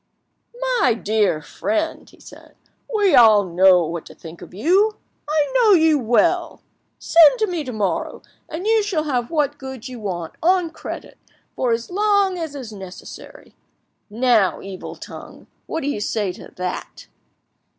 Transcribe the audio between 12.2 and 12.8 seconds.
as is